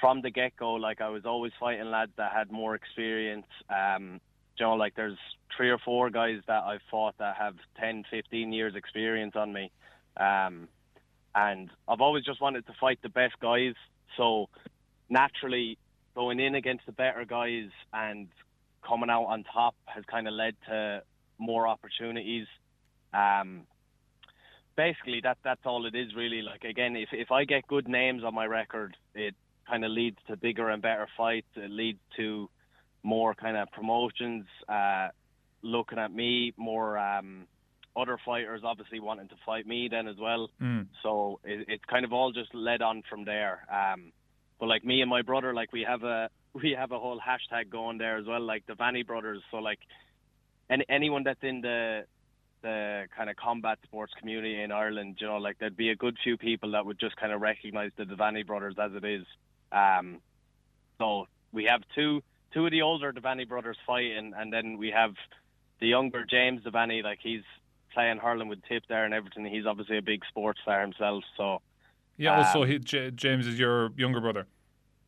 from 0.00 0.22
the 0.22 0.30
get 0.30 0.56
go, 0.56 0.74
like 0.74 1.00
I 1.00 1.08
was 1.08 1.24
always 1.24 1.52
fighting 1.60 1.90
lads 1.90 2.12
that 2.16 2.32
had 2.32 2.50
more 2.50 2.74
experience. 2.74 3.46
Um, 3.70 4.20
you 4.58 4.64
know, 4.66 4.74
like 4.74 4.94
there's 4.94 5.18
three 5.56 5.70
or 5.70 5.78
four 5.78 6.10
guys 6.10 6.38
that 6.46 6.64
I've 6.64 6.80
fought 6.90 7.14
that 7.18 7.36
have 7.36 7.56
10, 7.78 8.04
15 8.10 8.52
years 8.52 8.74
experience 8.74 9.34
on 9.36 9.52
me. 9.52 9.70
Um, 10.16 10.68
and 11.34 11.70
I've 11.86 12.00
always 12.00 12.24
just 12.24 12.40
wanted 12.40 12.66
to 12.66 12.72
fight 12.80 12.98
the 13.02 13.08
best 13.08 13.38
guys. 13.40 13.74
So 14.16 14.48
naturally, 15.10 15.78
going 16.14 16.40
in 16.40 16.54
against 16.54 16.86
the 16.86 16.92
better 16.92 17.24
guys 17.24 17.68
and 17.92 18.28
coming 18.86 19.10
out 19.10 19.24
on 19.24 19.44
top 19.44 19.74
has 19.84 20.04
kind 20.10 20.26
of 20.26 20.34
led 20.34 20.54
to 20.68 21.02
more 21.38 21.68
opportunities. 21.68 22.46
Um, 23.12 23.66
basically, 24.76 25.20
that 25.22 25.38
that's 25.44 25.60
all 25.64 25.86
it 25.86 25.94
is 25.94 26.14
really. 26.14 26.42
Like 26.42 26.64
again, 26.64 26.96
if 26.96 27.10
if 27.12 27.30
I 27.30 27.44
get 27.44 27.66
good 27.66 27.88
names 27.88 28.24
on 28.24 28.34
my 28.34 28.46
record, 28.46 28.96
it 29.14 29.34
kind 29.68 29.84
of 29.84 29.90
leads 29.90 30.18
to 30.28 30.36
bigger 30.36 30.70
and 30.70 30.80
better 30.80 31.08
fights. 31.16 31.48
It 31.56 31.70
leads 31.70 32.00
to 32.16 32.48
more 33.02 33.34
kind 33.34 33.56
of 33.56 33.70
promotions. 33.72 34.46
Uh, 34.68 35.08
looking 35.62 35.98
at 35.98 36.12
me, 36.12 36.54
more 36.56 36.98
um, 36.98 37.46
other 37.96 38.18
fighters 38.24 38.62
obviously 38.64 39.00
wanting 39.00 39.28
to 39.28 39.34
fight 39.44 39.66
me 39.66 39.88
then 39.90 40.06
as 40.06 40.16
well. 40.20 40.50
Mm. 40.60 40.86
So 41.02 41.40
it, 41.44 41.66
it's 41.68 41.84
kind 41.84 42.04
of 42.04 42.12
all 42.12 42.32
just 42.32 42.54
led 42.54 42.82
on 42.82 43.02
from 43.08 43.24
there. 43.24 43.66
Um, 43.72 44.12
but 44.58 44.66
like 44.66 44.84
me 44.84 45.00
and 45.00 45.10
my 45.10 45.22
brother, 45.22 45.54
like 45.54 45.72
we 45.72 45.84
have 45.88 46.02
a 46.02 46.28
we 46.54 46.74
have 46.78 46.92
a 46.92 46.98
whole 46.98 47.20
hashtag 47.20 47.70
going 47.70 47.98
there 47.98 48.16
as 48.16 48.26
well, 48.26 48.40
like 48.40 48.66
the 48.66 48.74
Vanny 48.74 49.02
brothers. 49.02 49.42
So 49.50 49.58
like 49.58 49.80
any 50.70 50.84
anyone 50.88 51.22
that's 51.24 51.42
in 51.42 51.60
the 51.60 52.04
the 52.62 53.04
kind 53.16 53.30
of 53.30 53.36
combat 53.36 53.78
sports 53.84 54.12
community 54.18 54.60
in 54.60 54.72
Ireland, 54.72 55.18
you 55.20 55.26
know, 55.26 55.36
like 55.36 55.58
there'd 55.58 55.76
be 55.76 55.90
a 55.90 55.96
good 55.96 56.16
few 56.24 56.36
people 56.36 56.72
that 56.72 56.84
would 56.84 56.98
just 56.98 57.16
kind 57.16 57.32
of 57.32 57.40
recognise 57.40 57.90
the 57.96 58.04
Devaney 58.04 58.46
brothers 58.46 58.74
as 58.82 58.92
it 58.94 59.04
is. 59.04 59.24
Um, 59.70 60.20
so 60.98 61.26
we 61.52 61.64
have 61.64 61.82
two 61.94 62.22
two 62.52 62.64
of 62.64 62.72
the 62.72 62.82
older 62.82 63.12
Devaney 63.12 63.48
brothers 63.48 63.76
fighting, 63.86 64.32
and 64.36 64.52
then 64.52 64.78
we 64.78 64.90
have 64.90 65.12
the 65.80 65.86
younger 65.86 66.24
James 66.24 66.62
Devaney, 66.62 67.02
like 67.02 67.18
he's 67.22 67.42
playing 67.96 68.18
hurling 68.18 68.48
with 68.48 68.62
Tip 68.68 68.82
there 68.90 69.06
and 69.06 69.14
everything. 69.14 69.46
He's 69.46 69.64
obviously 69.64 69.96
a 69.96 70.02
big 70.02 70.20
sports 70.28 70.60
star 70.62 70.82
himself. 70.82 71.24
So 71.36 71.62
Yeah. 72.18 72.36
Also, 72.36 72.62
Um, 72.62 72.68
he, 72.68 72.78
J- 72.78 73.10
James 73.10 73.46
is 73.46 73.58
your 73.58 73.90
younger 73.96 74.20
brother. 74.20 74.46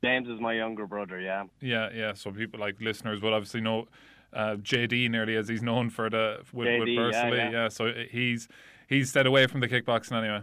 James 0.02 0.26
is 0.28 0.40
my 0.40 0.54
younger 0.54 0.86
brother. 0.86 1.20
Yeah. 1.20 1.44
Yeah, 1.60 1.90
yeah. 1.94 2.14
So 2.14 2.32
people 2.32 2.58
like 2.60 2.80
listeners 2.80 3.20
will 3.20 3.34
obviously 3.34 3.60
know 3.60 3.88
uh, 4.32 4.56
JD 4.70 5.10
nearly 5.10 5.36
as 5.36 5.48
he's 5.48 5.62
known 5.62 5.90
for 5.90 6.08
the 6.08 6.38
with, 6.52 6.66
with 6.80 6.88
JD, 6.88 6.94
yeah, 7.12 7.24
Borrisoleigh. 7.30 7.52
yeah. 7.52 7.68
So 7.68 7.92
he's 8.10 8.48
he's 8.88 9.10
stayed 9.10 9.26
away 9.26 9.46
from 9.46 9.60
the 9.60 9.68
kickboxing 9.68 10.12
anyway. 10.22 10.42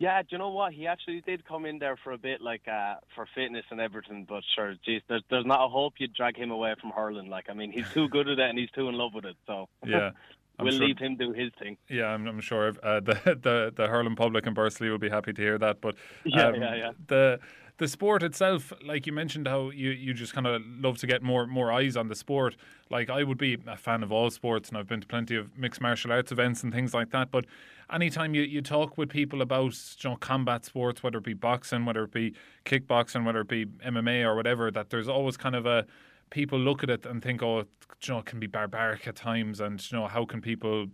Yeah, 0.00 0.22
do 0.22 0.28
you 0.30 0.38
know 0.38 0.50
what? 0.50 0.72
He 0.72 0.86
actually 0.86 1.20
did 1.22 1.44
come 1.44 1.66
in 1.66 1.80
there 1.80 1.96
for 2.04 2.12
a 2.12 2.18
bit, 2.18 2.40
like 2.40 2.68
uh, 2.68 2.94
for 3.16 3.26
fitness 3.34 3.64
and 3.72 3.80
everything. 3.80 4.24
But 4.28 4.44
sure, 4.54 4.76
geez, 4.84 5.02
there's 5.08 5.24
there's 5.28 5.44
not 5.46 5.64
a 5.64 5.68
hope 5.68 5.94
you'd 5.98 6.14
drag 6.14 6.36
him 6.36 6.52
away 6.52 6.72
from 6.80 6.90
hurling. 6.90 7.28
Like, 7.28 7.46
I 7.50 7.54
mean, 7.54 7.72
he's 7.72 7.90
too 7.92 8.08
good 8.08 8.28
at 8.28 8.38
it 8.38 8.48
and 8.48 8.56
he's 8.58 8.70
too 8.70 8.88
in 8.88 8.94
love 8.94 9.12
with 9.14 9.24
it. 9.24 9.36
So 9.46 9.68
Yeah. 9.84 10.10
I'm 10.58 10.64
we'll 10.66 10.76
sure- 10.76 10.86
leave 10.86 10.98
him 10.98 11.16
do 11.16 11.32
his 11.32 11.50
thing. 11.58 11.76
Yeah, 11.88 12.06
I'm, 12.06 12.26
I'm 12.26 12.40
sure 12.40 12.74
uh, 12.82 13.00
the 13.08 13.38
the 13.42 13.72
the 13.74 13.86
hurling 13.86 14.16
public 14.16 14.46
in 14.46 14.54
Borrisoleigh 14.54 14.90
will 14.90 14.98
be 14.98 15.08
happy 15.10 15.32
to 15.32 15.42
hear 15.42 15.58
that. 15.58 15.80
But 15.80 15.94
Yeah, 16.24 16.48
um, 16.48 16.54
yeah, 16.56 16.74
yeah. 16.74 16.90
The 17.06 17.40
the 17.78 17.86
sport 17.86 18.24
itself, 18.24 18.72
like 18.84 19.06
you 19.06 19.12
mentioned, 19.12 19.46
how 19.46 19.70
you, 19.70 19.90
you 19.90 20.12
just 20.12 20.32
kind 20.34 20.48
of 20.48 20.60
love 20.80 20.98
to 20.98 21.06
get 21.06 21.22
more 21.22 21.46
more 21.46 21.70
eyes 21.70 21.96
on 21.96 22.08
the 22.08 22.16
sport. 22.16 22.56
Like 22.90 23.08
I 23.08 23.22
would 23.22 23.38
be 23.38 23.56
a 23.68 23.76
fan 23.76 24.02
of 24.02 24.10
all 24.10 24.30
sports, 24.30 24.68
and 24.68 24.76
I've 24.76 24.88
been 24.88 25.00
to 25.00 25.06
plenty 25.06 25.36
of 25.36 25.56
mixed 25.56 25.80
martial 25.80 26.10
arts 26.10 26.32
events 26.32 26.64
and 26.64 26.72
things 26.72 26.92
like 26.92 27.10
that. 27.10 27.30
But 27.30 27.44
anytime 27.92 28.34
you, 28.34 28.42
you 28.42 28.62
talk 28.62 28.98
with 28.98 29.08
people 29.10 29.42
about 29.42 29.78
you 30.00 30.10
know 30.10 30.16
combat 30.16 30.64
sports, 30.64 31.04
whether 31.04 31.18
it 31.18 31.24
be 31.24 31.34
boxing, 31.34 31.84
whether 31.84 32.02
it 32.02 32.12
be 32.12 32.34
kickboxing, 32.64 33.24
whether 33.24 33.42
it 33.42 33.48
be 33.48 33.66
MMA 33.66 34.24
or 34.24 34.34
whatever, 34.34 34.72
that 34.72 34.90
there's 34.90 35.08
always 35.08 35.36
kind 35.36 35.54
of 35.54 35.64
a 35.64 35.86
people 36.30 36.58
look 36.58 36.82
at 36.82 36.90
it 36.90 37.06
and 37.06 37.22
think, 37.22 37.42
oh, 37.42 37.64
you 38.02 38.14
know, 38.14 38.18
it 38.18 38.26
can 38.26 38.40
be 38.40 38.46
barbaric 38.46 39.06
at 39.06 39.16
times, 39.16 39.60
and 39.60 39.84
you 39.90 39.98
know, 39.98 40.06
how 40.06 40.24
can 40.24 40.40
people, 40.40 40.86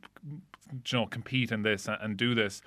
you 0.72 0.92
know, 0.92 1.06
compete 1.06 1.52
in 1.52 1.62
this 1.62 1.88
and, 1.88 2.16
do 2.16 2.34
this? 2.34 2.62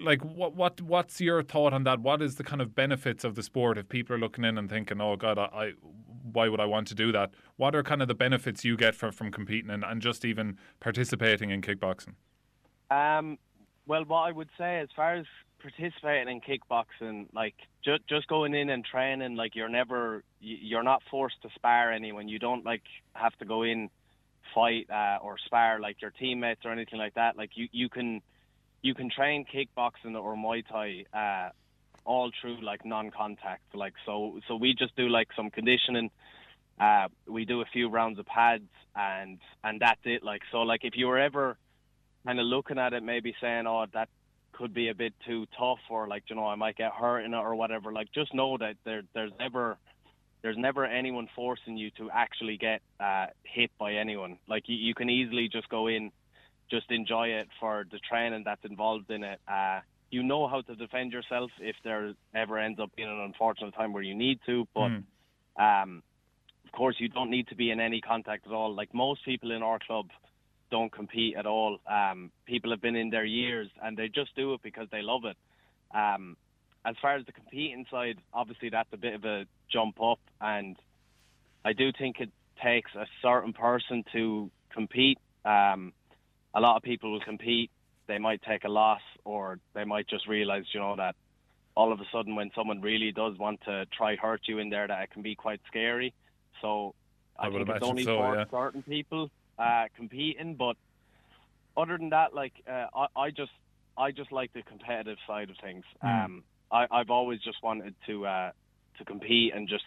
Like, 0.00 0.24
what 0.24 0.54
what 0.54 0.80
what's 0.80 1.20
your 1.20 1.42
thought 1.42 1.72
on 1.72 1.84
that? 1.84 2.00
What 2.00 2.22
is 2.22 2.36
the 2.36 2.44
kind 2.44 2.62
of 2.62 2.74
benefits 2.74 3.24
of 3.24 3.34
the 3.34 3.42
sport 3.42 3.78
if 3.78 3.88
people 3.88 4.16
are 4.16 4.18
looking 4.18 4.44
in 4.44 4.56
and 4.56 4.68
thinking, 4.68 5.00
oh 5.00 5.16
God, 5.16 5.38
I, 5.38 5.44
I 5.44 5.72
why 6.32 6.48
would 6.48 6.60
I 6.60 6.64
want 6.64 6.88
to 6.88 6.94
do 6.94 7.12
that? 7.12 7.32
What 7.56 7.74
are 7.74 7.82
kind 7.82 8.00
of 8.00 8.08
the 8.08 8.14
benefits 8.14 8.64
you 8.64 8.76
get 8.76 8.94
from 8.94 9.12
from 9.12 9.30
competing 9.30 9.70
and, 9.70 9.84
and 9.84 10.00
just 10.00 10.24
even 10.24 10.58
participating 10.80 11.50
in 11.50 11.60
kickboxing? 11.60 12.14
Um, 12.90 13.38
well, 13.86 14.04
what 14.04 14.20
I 14.20 14.32
would 14.32 14.50
say 14.56 14.78
as 14.78 14.88
far 14.94 15.14
as 15.14 15.26
participating 15.62 16.28
in 16.28 16.40
kickboxing, 16.40 17.28
like 17.32 17.54
just 17.84 18.06
just 18.08 18.26
going 18.26 18.54
in 18.54 18.68
and 18.70 18.84
training, 18.84 19.36
like 19.36 19.54
you're 19.54 19.68
never 19.68 20.22
you're 20.40 20.82
not 20.82 21.02
forced 21.10 21.40
to 21.42 21.48
spar 21.54 21.92
anyone. 21.92 22.28
You 22.28 22.38
don't 22.38 22.64
like 22.64 22.82
have 23.14 23.36
to 23.38 23.44
go 23.44 23.62
in 23.62 23.88
fight 24.54 24.88
uh, 24.90 25.18
or 25.22 25.36
spar 25.46 25.80
like 25.80 26.02
your 26.02 26.10
teammates 26.10 26.64
or 26.64 26.72
anything 26.72 26.98
like 26.98 27.14
that. 27.14 27.36
Like 27.36 27.50
you 27.54 27.68
you 27.72 27.88
can 27.88 28.20
you 28.82 28.94
can 28.94 29.10
train 29.10 29.46
kickboxing 29.46 30.20
or 30.20 30.36
Muay 30.36 30.64
Thai 30.66 31.04
uh, 31.14 31.50
all 32.04 32.30
through 32.40 32.60
like 32.60 32.84
non-contact. 32.84 33.74
Like 33.74 33.94
so 34.04 34.40
so 34.48 34.56
we 34.56 34.74
just 34.74 34.94
do 34.96 35.08
like 35.08 35.28
some 35.36 35.50
conditioning. 35.50 36.10
Uh, 36.80 37.08
we 37.28 37.44
do 37.44 37.60
a 37.60 37.66
few 37.66 37.88
rounds 37.88 38.18
of 38.18 38.26
pads 38.26 38.68
and 38.96 39.38
and 39.62 39.80
that's 39.80 40.00
it. 40.04 40.22
Like 40.22 40.42
so 40.50 40.58
like 40.62 40.84
if 40.84 40.96
you 40.96 41.06
were 41.06 41.18
ever 41.18 41.56
kind 42.26 42.38
of 42.38 42.46
looking 42.46 42.78
at 42.78 42.92
it, 42.92 43.02
maybe 43.02 43.34
saying, 43.40 43.66
"Oh, 43.66 43.86
that 43.92 44.08
could 44.52 44.72
be 44.74 44.88
a 44.88 44.94
bit 44.94 45.14
too 45.26 45.46
tough," 45.58 45.78
or 45.90 46.08
like, 46.08 46.24
you 46.28 46.36
know, 46.36 46.46
I 46.46 46.54
might 46.54 46.76
get 46.76 46.92
hurt 46.92 47.20
in 47.20 47.34
it 47.34 47.38
or 47.38 47.54
whatever. 47.54 47.92
Like, 47.92 48.08
just 48.12 48.34
know 48.34 48.58
that 48.58 48.76
there, 48.84 49.02
there's 49.14 49.32
never, 49.38 49.76
there's 50.42 50.56
never 50.56 50.84
anyone 50.84 51.28
forcing 51.34 51.76
you 51.76 51.90
to 51.98 52.10
actually 52.10 52.56
get 52.56 52.82
uh, 53.00 53.26
hit 53.44 53.70
by 53.78 53.94
anyone. 53.94 54.38
Like, 54.48 54.64
you, 54.68 54.76
you 54.76 54.94
can 54.94 55.10
easily 55.10 55.48
just 55.48 55.68
go 55.68 55.86
in, 55.86 56.10
just 56.70 56.90
enjoy 56.90 57.28
it 57.28 57.48
for 57.60 57.84
the 57.90 57.98
training 57.98 58.42
that's 58.44 58.64
involved 58.64 59.10
in 59.10 59.24
it. 59.24 59.40
Uh, 59.48 59.80
you 60.10 60.22
know 60.22 60.46
how 60.46 60.60
to 60.60 60.74
defend 60.74 61.12
yourself 61.12 61.50
if 61.60 61.76
there 61.84 62.12
ever 62.34 62.58
ends 62.58 62.78
up 62.78 62.90
being 62.96 63.08
an 63.08 63.20
unfortunate 63.20 63.74
time 63.74 63.92
where 63.92 64.02
you 64.02 64.14
need 64.14 64.38
to, 64.46 64.66
but. 64.74 64.88
Mm. 64.88 65.04
Um, 65.58 66.02
of 66.64 66.78
course, 66.78 66.96
you 66.98 67.08
don't 67.08 67.30
need 67.30 67.48
to 67.48 67.54
be 67.54 67.70
in 67.70 67.80
any 67.80 68.00
contact 68.00 68.46
at 68.46 68.52
all. 68.52 68.74
Like 68.74 68.94
most 68.94 69.22
people 69.26 69.52
in 69.52 69.62
our 69.62 69.78
club, 69.78 70.06
don't 70.72 70.90
compete 70.90 71.36
at 71.36 71.44
all. 71.44 71.78
Um, 71.86 72.32
people 72.46 72.70
have 72.70 72.80
been 72.80 72.96
in 72.96 73.10
there 73.10 73.26
years 73.26 73.68
and 73.82 73.94
they 73.96 74.08
just 74.08 74.34
do 74.34 74.54
it 74.54 74.62
because 74.62 74.88
they 74.90 75.02
love 75.02 75.24
it. 75.26 75.36
Um, 75.94 76.36
as 76.84 76.96
far 77.00 77.14
as 77.14 77.26
the 77.26 77.32
competing 77.32 77.84
side, 77.90 78.16
obviously 78.32 78.70
that's 78.70 78.88
a 78.92 78.96
bit 78.96 79.14
of 79.14 79.24
a 79.24 79.44
jump 79.70 80.02
up, 80.02 80.18
and 80.40 80.76
I 81.64 81.74
do 81.74 81.92
think 81.96 82.16
it 82.18 82.30
takes 82.60 82.90
a 82.94 83.06
certain 83.20 83.52
person 83.52 84.02
to 84.14 84.50
compete. 84.70 85.18
Um, 85.44 85.92
a 86.54 86.60
lot 86.60 86.76
of 86.76 86.82
people 86.82 87.12
will 87.12 87.20
compete, 87.20 87.70
they 88.08 88.18
might 88.18 88.42
take 88.42 88.64
a 88.64 88.68
loss, 88.68 89.02
or 89.24 89.58
they 89.74 89.84
might 89.84 90.08
just 90.08 90.26
realize, 90.26 90.64
you 90.72 90.80
know, 90.80 90.96
that 90.96 91.14
all 91.76 91.92
of 91.92 92.00
a 92.00 92.04
sudden 92.10 92.34
when 92.34 92.50
someone 92.54 92.80
really 92.80 93.12
does 93.12 93.38
want 93.38 93.60
to 93.66 93.86
try 93.96 94.16
hurt 94.16 94.40
you 94.46 94.58
in 94.58 94.70
there, 94.70 94.88
that 94.88 95.02
it 95.02 95.10
can 95.10 95.22
be 95.22 95.34
quite 95.34 95.60
scary. 95.68 96.14
So 96.62 96.94
I, 97.38 97.46
I 97.46 97.48
would 97.50 97.66
think 97.66 97.76
it's 97.76 97.86
only 97.86 98.04
so, 98.04 98.16
for 98.16 98.36
yeah. 98.36 98.44
certain 98.50 98.82
people 98.82 99.30
uh, 99.58 99.84
competing. 99.96 100.54
But 100.54 100.76
other 101.76 101.98
than 101.98 102.10
that, 102.10 102.34
like 102.34 102.52
uh, 102.68 102.86
I, 102.94 103.06
I 103.16 103.30
just 103.30 103.52
I 103.96 104.10
just 104.10 104.32
like 104.32 104.52
the 104.52 104.62
competitive 104.62 105.18
side 105.26 105.50
of 105.50 105.56
things. 105.62 105.84
Mm. 106.02 106.24
Um, 106.24 106.44
I, 106.70 106.86
I've 106.90 107.10
always 107.10 107.40
just 107.40 107.62
wanted 107.62 107.94
to 108.06 108.26
uh, 108.26 108.50
to 108.98 109.04
compete 109.04 109.54
and 109.54 109.68
just 109.68 109.84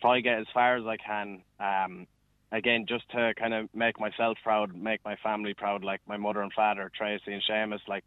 try 0.00 0.20
get 0.20 0.38
as 0.38 0.46
far 0.52 0.76
as 0.76 0.84
I 0.86 0.96
can. 0.96 1.42
Um, 1.58 2.06
again, 2.52 2.86
just 2.88 3.08
to 3.10 3.34
kind 3.34 3.54
of 3.54 3.68
make 3.74 3.98
myself 3.98 4.38
proud, 4.42 4.74
make 4.74 5.04
my 5.04 5.16
family 5.16 5.54
proud, 5.54 5.82
like 5.82 6.00
my 6.06 6.16
mother 6.16 6.42
and 6.42 6.52
father, 6.52 6.90
Tracy 6.96 7.32
and 7.32 7.42
Seamus, 7.48 7.80
like 7.88 8.04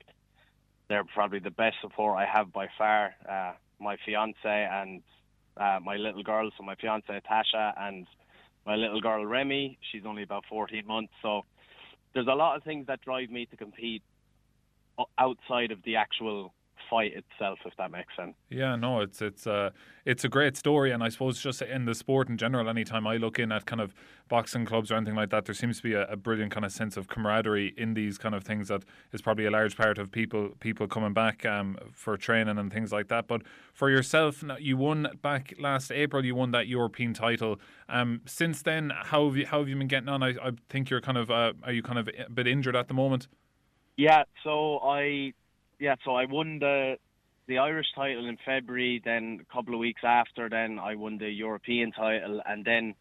they're 0.87 1.03
probably 1.03 1.39
the 1.39 1.51
best 1.51 1.75
support 1.81 2.17
I 2.17 2.25
have 2.25 2.53
by 2.53 2.67
far. 2.77 3.13
Uh, 3.29 3.53
my 3.79 3.97
fiance 4.05 4.37
and 4.45 5.03
uh, 5.57 5.79
my 5.83 5.95
little 5.97 6.23
girl, 6.23 6.49
so 6.57 6.63
my 6.63 6.75
fiance 6.75 7.21
Tasha 7.29 7.73
and 7.77 8.07
my 8.67 8.75
little 8.75 8.99
girl 8.99 9.25
Remy, 9.25 9.79
she's 9.91 10.03
only 10.05 10.23
about 10.23 10.43
14 10.49 10.85
months. 10.85 11.13
So 11.21 11.45
there's 12.13 12.27
a 12.27 12.35
lot 12.35 12.57
of 12.57 12.63
things 12.63 12.85
that 12.87 12.99
drive 13.01 13.29
me 13.29 13.45
to 13.45 13.55
compete 13.55 14.03
outside 15.17 15.71
of 15.71 15.81
the 15.83 15.95
actual 15.95 16.53
fight 16.89 17.13
itself, 17.13 17.59
if 17.65 17.73
that 17.77 17.91
makes 17.91 18.15
sense. 18.15 18.35
Yeah, 18.49 18.75
no, 18.75 19.01
it's 19.01 19.21
it's 19.21 19.47
uh, 19.47 19.71
it's 20.05 20.23
a 20.23 20.29
great 20.29 20.57
story, 20.57 20.91
and 20.91 21.03
I 21.03 21.09
suppose 21.09 21.41
just 21.41 21.61
in 21.61 21.85
the 21.85 21.95
sport 21.95 22.29
in 22.29 22.37
general, 22.37 22.69
anytime 22.69 23.07
I 23.07 23.17
look 23.17 23.39
in 23.39 23.51
at 23.51 23.65
kind 23.65 23.81
of 23.81 23.93
boxing 24.27 24.65
clubs 24.65 24.91
or 24.91 24.95
anything 24.95 25.15
like 25.15 25.29
that, 25.29 25.45
there 25.45 25.55
seems 25.55 25.77
to 25.77 25.83
be 25.83 25.93
a, 25.93 26.05
a 26.07 26.15
brilliant 26.15 26.51
kind 26.51 26.65
of 26.65 26.71
sense 26.71 26.97
of 26.97 27.07
camaraderie 27.07 27.73
in 27.77 27.93
these 27.93 28.17
kind 28.17 28.35
of 28.35 28.43
things 28.43 28.67
that 28.67 28.83
is 29.11 29.21
probably 29.21 29.45
a 29.45 29.51
large 29.51 29.77
part 29.77 29.97
of 29.97 30.11
people 30.11 30.49
people 30.59 30.87
coming 30.87 31.13
back 31.13 31.45
um, 31.45 31.77
for 31.91 32.17
training 32.17 32.57
and 32.57 32.71
things 32.71 32.91
like 32.91 33.07
that. 33.07 33.27
But 33.27 33.43
for 33.73 33.89
yourself, 33.89 34.43
you 34.59 34.77
won 34.77 35.07
back 35.21 35.53
last 35.59 35.91
April. 35.91 36.25
You 36.25 36.35
won 36.35 36.51
that 36.51 36.67
European 36.67 37.13
title. 37.13 37.59
Um, 37.89 38.21
since 38.25 38.61
then, 38.61 38.91
how 38.95 39.25
have 39.25 39.37
you 39.37 39.45
how 39.45 39.59
have 39.59 39.69
you 39.69 39.75
been 39.75 39.87
getting 39.87 40.09
on? 40.09 40.23
I, 40.23 40.29
I 40.29 40.51
think 40.69 40.89
you're 40.89 41.01
kind 41.01 41.17
of 41.17 41.29
uh, 41.29 41.53
are 41.63 41.73
you 41.73 41.83
kind 41.83 41.99
of 41.99 42.07
a 42.07 42.29
bit 42.29 42.47
injured 42.47 42.75
at 42.75 42.87
the 42.87 42.93
moment? 42.93 43.27
Yeah, 43.97 44.23
so 44.43 44.79
I 44.83 45.33
yeah, 45.79 45.95
so 46.03 46.15
I 46.15 46.25
won 46.25 46.59
the 46.59 46.97
the 47.47 47.59
Irish 47.59 47.87
title 47.95 48.27
in 48.27 48.37
February, 48.45 49.01
then 49.03 49.39
a 49.41 49.53
couple 49.53 49.73
of 49.73 49.79
weeks 49.79 50.01
after 50.03 50.49
then 50.49 50.79
I 50.79 50.95
won 50.95 51.17
the 51.17 51.29
European 51.29 51.91
title 51.93 52.41
and 52.45 52.65
then 52.65 52.93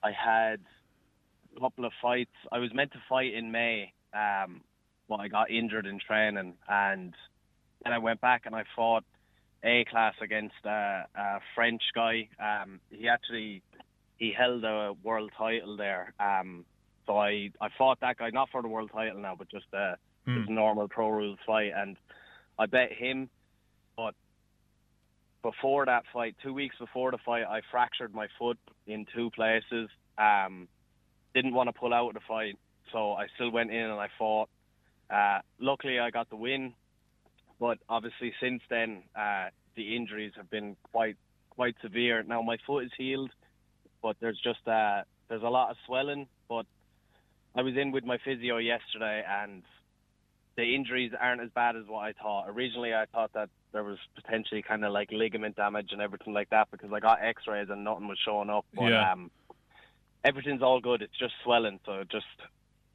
I 0.00 0.12
had 0.12 0.60
a 1.56 1.60
couple 1.60 1.84
of 1.84 1.92
fights. 2.00 2.30
I 2.52 2.58
was 2.58 2.72
meant 2.72 2.92
to 2.92 3.02
fight 3.08 3.34
in 3.34 3.50
May, 3.50 3.92
um, 4.14 4.60
but 5.08 5.16
I 5.16 5.26
got 5.26 5.50
injured 5.50 5.86
in 5.86 5.98
training 5.98 6.54
and 6.68 7.14
then 7.82 7.92
I 7.92 7.98
went 7.98 8.20
back 8.20 8.42
and 8.46 8.54
I 8.54 8.62
fought 8.76 9.02
A 9.64 9.84
class 9.90 10.14
against 10.22 10.54
uh, 10.64 11.02
a 11.16 11.40
French 11.56 11.82
guy. 11.96 12.28
Um, 12.38 12.80
he 12.90 13.08
actually 13.08 13.62
he 14.18 14.32
held 14.32 14.62
a 14.64 14.92
world 15.02 15.32
title 15.36 15.76
there. 15.76 16.14
Um, 16.20 16.64
so 17.06 17.18
I, 17.18 17.50
I 17.60 17.68
fought 17.76 17.98
that 18.00 18.18
guy 18.18 18.30
not 18.30 18.50
for 18.50 18.62
the 18.62 18.68
world 18.68 18.90
title 18.92 19.20
now, 19.20 19.34
but 19.36 19.50
just 19.50 19.66
uh, 19.74 19.96
Hmm. 20.26 20.40
his 20.40 20.48
normal 20.48 20.88
pro 20.88 21.10
rules 21.10 21.38
fight, 21.46 21.72
and 21.76 21.96
I 22.58 22.66
bet 22.66 22.92
him. 22.92 23.28
But 23.96 24.14
before 25.42 25.86
that 25.86 26.04
fight, 26.12 26.36
two 26.42 26.54
weeks 26.54 26.76
before 26.78 27.10
the 27.10 27.18
fight, 27.18 27.44
I 27.44 27.60
fractured 27.70 28.14
my 28.14 28.28
foot 28.38 28.58
in 28.86 29.06
two 29.14 29.30
places. 29.30 29.88
Um, 30.18 30.68
didn't 31.34 31.54
want 31.54 31.68
to 31.68 31.72
pull 31.72 31.92
out 31.92 32.08
of 32.08 32.14
the 32.14 32.20
fight, 32.26 32.56
so 32.92 33.12
I 33.12 33.26
still 33.34 33.50
went 33.50 33.70
in 33.70 33.84
and 33.90 34.00
I 34.00 34.08
fought. 34.18 34.48
Uh, 35.10 35.40
luckily, 35.58 35.98
I 35.98 36.10
got 36.10 36.30
the 36.30 36.36
win, 36.36 36.72
but 37.60 37.78
obviously 37.88 38.32
since 38.40 38.62
then, 38.70 39.02
uh, 39.14 39.48
the 39.76 39.96
injuries 39.96 40.32
have 40.36 40.50
been 40.50 40.76
quite 40.92 41.16
quite 41.50 41.76
severe. 41.82 42.22
Now 42.22 42.42
my 42.42 42.56
foot 42.66 42.84
is 42.84 42.90
healed, 42.96 43.30
but 44.02 44.16
there's 44.20 44.40
just 44.42 44.66
uh, 44.66 45.02
there's 45.28 45.42
a 45.42 45.48
lot 45.48 45.70
of 45.70 45.76
swelling. 45.86 46.26
But 46.48 46.66
I 47.54 47.62
was 47.62 47.76
in 47.76 47.92
with 47.92 48.04
my 48.04 48.18
physio 48.24 48.58
yesterday, 48.58 49.22
and 49.28 49.62
the 50.56 50.74
injuries 50.74 51.12
aren't 51.20 51.40
as 51.42 51.50
bad 51.54 51.76
as 51.76 51.84
what 51.86 52.00
I 52.04 52.12
thought. 52.12 52.48
Originally, 52.48 52.94
I 52.94 53.06
thought 53.12 53.32
that 53.34 53.48
there 53.72 53.84
was 53.84 53.98
potentially 54.14 54.62
kind 54.62 54.84
of 54.84 54.92
like 54.92 55.10
ligament 55.10 55.56
damage 55.56 55.88
and 55.92 56.00
everything 56.00 56.32
like 56.32 56.50
that 56.50 56.68
because 56.70 56.92
I 56.92 57.00
got 57.00 57.22
X-rays 57.22 57.68
and 57.70 57.82
nothing 57.84 58.06
was 58.08 58.18
showing 58.24 58.50
up. 58.50 58.64
But 58.74 58.92
Yeah. 58.92 59.12
um, 59.12 59.30
everything's 60.24 60.62
all 60.62 60.80
good. 60.80 61.02
It's 61.02 61.18
just 61.18 61.34
swelling, 61.42 61.80
so 61.84 62.04
just 62.10 62.26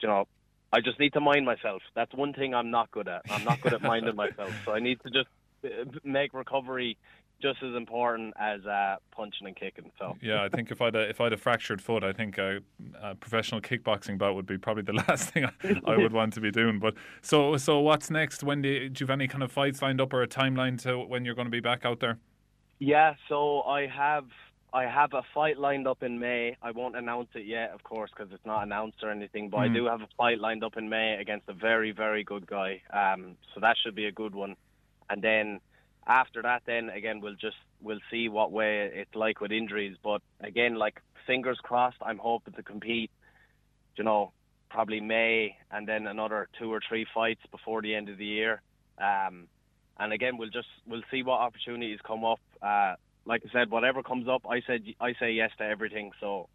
you 0.02 0.08
know, 0.08 0.26
I 0.72 0.80
just 0.82 1.00
need 1.00 1.14
to 1.14 1.20
mind 1.22 1.46
myself. 1.46 1.82
That's 1.96 2.14
one 2.14 2.34
thing 2.34 2.54
I'm 2.54 2.72
not 2.72 2.90
good 2.92 3.08
at. 3.08 3.24
I'm 3.30 3.44
not 3.44 3.60
good 3.62 3.74
at 3.74 3.82
minding 3.82 4.16
myself, 4.26 4.54
so 4.66 4.72
I 4.72 4.80
need 4.80 5.00
to 5.06 5.10
just 5.10 5.28
uh, 5.66 5.90
make 6.04 6.34
recovery 6.34 6.98
just 7.42 7.64
as 7.64 7.76
important 7.76 8.34
as 8.38 8.66
uh, 8.66 8.98
punching 9.12 9.48
and 9.48 9.56
kicking. 9.56 9.92
So 9.98 10.18
Yeah, 10.22 10.44
I 10.44 10.50
think 10.50 10.72
if 10.72 10.82
I'd 10.82 10.96
a, 10.96 11.10
if 11.10 11.22
I'd 11.22 11.34
a 11.34 11.38
fractured 11.38 11.82
foot, 11.82 12.04
I 12.04 12.12
think 12.12 12.38
a, 12.38 12.60
a 13.02 13.16
professional 13.16 13.62
kickboxing 13.62 14.18
bout 14.18 14.36
would 14.36 14.46
be 14.46 14.58
probably 14.58 14.84
the 14.84 14.94
last 15.08 15.30
thing 15.30 15.46
I, 15.46 15.52
I 15.86 15.98
would 15.98 16.14
want 16.14 16.34
to 16.34 16.42
be 16.42 16.52
doing. 16.52 16.80
But 16.80 16.96
so 17.22 17.58
so 17.58 17.80
what's 17.80 18.10
next? 18.10 18.44
When 18.44 18.62
do 18.62 18.70
you, 18.70 18.90
do 18.90 19.02
you 19.04 19.08
have 19.08 19.14
any 19.14 19.28
kind 19.28 19.44
of 19.44 19.52
fights 19.52 19.82
lined 19.82 20.02
up 20.02 20.14
or 20.14 20.22
a 20.22 20.28
timeline 20.28 20.82
to 20.84 21.00
when 21.00 21.26
you're 21.26 21.36
going 21.36 21.48
to 21.48 21.52
be 21.52 21.62
back 21.62 21.86
out 21.86 22.00
there? 22.00 22.20
Yeah, 22.80 23.16
so 23.28 23.62
I 23.62 23.88
have 23.88 24.26
I 24.72 24.84
have 24.84 25.14
a 25.14 25.24
fight 25.34 25.58
lined 25.58 25.88
up 25.88 26.04
in 26.04 26.20
May. 26.20 26.56
I 26.62 26.72
won't 26.72 26.96
announce 26.96 27.30
it 27.34 27.46
yet, 27.46 27.72
of 27.72 27.84
course, 27.84 28.12
because 28.16 28.32
it's 28.32 28.46
not 28.46 28.64
announced 28.64 28.98
or 29.02 29.10
anything. 29.10 29.50
But 29.50 29.58
I 29.58 29.68
Mm. 29.70 29.74
do 29.74 29.86
have 29.86 30.02
a 30.02 30.08
fight 30.18 30.40
lined 30.40 30.64
up 30.64 30.78
in 30.78 30.90
May 30.90 31.16
against 31.20 31.48
a 31.50 31.54
very 31.54 31.92
very 31.92 32.24
good 32.24 32.46
guy. 32.48 32.82
Um, 32.92 33.36
so 33.54 33.62
that 33.62 33.76
should 33.82 33.96
be 33.96 34.06
a 34.06 34.12
good 34.12 34.36
one. 34.36 34.56
And 35.10 35.22
then 35.24 35.60
after 36.10 36.42
that, 36.42 36.64
then 36.66 36.90
again 36.90 37.22
we'll 37.22 37.36
just 37.36 37.56
we'll 37.82 38.00
see 38.12 38.28
what 38.28 38.52
way 38.52 38.90
it's 38.94 39.16
like 39.16 39.40
with 39.40 39.52
injuries. 39.52 39.96
But 40.04 40.22
again, 40.42 40.76
like 40.76 41.00
fingers 41.28 41.60
crossed, 41.64 41.98
I'm 42.02 42.18
hoping 42.18 42.56
to 42.56 42.64
compete. 42.64 43.12
You 43.96 44.04
know, 44.04 44.34
probably 44.70 45.00
May, 45.02 45.56
and 45.72 45.88
then 45.88 46.08
another 46.08 46.50
two 46.58 46.72
or 46.74 46.82
three 46.88 47.06
fights 47.14 47.42
before 47.52 47.82
the 47.82 47.96
end 47.96 48.10
of 48.10 48.18
the 48.18 48.26
year. 48.26 48.62
Um, 48.98 49.48
and 50.00 50.12
again, 50.14 50.38
we'll 50.38 50.50
just 50.50 50.68
we'll 50.88 51.04
see 51.12 51.24
what 51.24 51.40
opportunities 51.40 52.00
come 52.06 52.26
up. 52.26 52.40
Uh, 52.62 52.96
like 53.26 53.44
I 53.48 53.52
said, 53.52 53.70
whatever 53.70 54.02
comes 54.02 54.28
up, 54.28 54.44
I 54.50 54.62
said 54.66 54.84
I 55.00 55.14
say 55.20 55.32
yes 55.34 55.52
to 55.60 55.64
everything. 55.66 56.12
So 56.20 56.50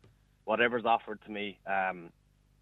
whatever's 0.45 0.85
offered 0.85 1.21
to 1.27 1.31
me, 1.31 1.59
um, 1.67 2.11